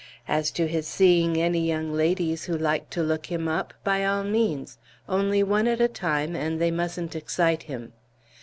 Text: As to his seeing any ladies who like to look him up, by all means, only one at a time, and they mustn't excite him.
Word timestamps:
As 0.27 0.49
to 0.57 0.67
his 0.67 0.87
seeing 0.87 1.39
any 1.39 1.71
ladies 1.75 2.45
who 2.45 2.57
like 2.57 2.89
to 2.89 3.03
look 3.03 3.27
him 3.27 3.47
up, 3.47 3.71
by 3.83 4.03
all 4.03 4.23
means, 4.23 4.79
only 5.07 5.43
one 5.43 5.67
at 5.67 5.79
a 5.79 5.87
time, 5.87 6.35
and 6.35 6.59
they 6.59 6.71
mustn't 6.71 7.15
excite 7.15 7.61
him. 7.69 7.93